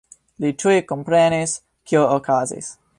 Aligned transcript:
Li 0.45 0.49
tuj 0.63 0.77
komprenis, 0.93 1.55
kio 1.91 2.05
okazis. 2.19 2.77